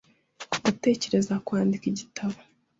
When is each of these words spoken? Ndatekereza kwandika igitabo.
Ndatekereza 0.59 1.33
kwandika 1.45 1.85
igitabo. 1.91 2.37